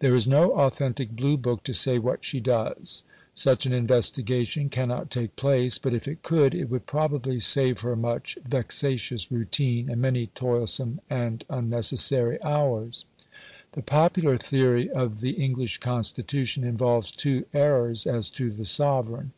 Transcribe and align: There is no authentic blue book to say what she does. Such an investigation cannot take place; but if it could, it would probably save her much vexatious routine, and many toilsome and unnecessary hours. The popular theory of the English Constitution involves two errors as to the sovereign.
There 0.00 0.16
is 0.16 0.26
no 0.26 0.54
authentic 0.54 1.12
blue 1.12 1.36
book 1.36 1.62
to 1.62 1.72
say 1.72 2.00
what 2.00 2.24
she 2.24 2.40
does. 2.40 3.04
Such 3.34 3.66
an 3.66 3.72
investigation 3.72 4.68
cannot 4.68 5.12
take 5.12 5.36
place; 5.36 5.78
but 5.78 5.94
if 5.94 6.08
it 6.08 6.24
could, 6.24 6.56
it 6.56 6.68
would 6.68 6.86
probably 6.86 7.38
save 7.38 7.82
her 7.82 7.94
much 7.94 8.36
vexatious 8.44 9.30
routine, 9.30 9.88
and 9.88 10.02
many 10.02 10.26
toilsome 10.34 11.00
and 11.08 11.44
unnecessary 11.48 12.42
hours. 12.42 13.04
The 13.70 13.82
popular 13.82 14.36
theory 14.36 14.90
of 14.90 15.20
the 15.20 15.34
English 15.34 15.78
Constitution 15.78 16.64
involves 16.64 17.12
two 17.12 17.44
errors 17.54 18.08
as 18.08 18.28
to 18.30 18.50
the 18.50 18.64
sovereign. 18.64 19.30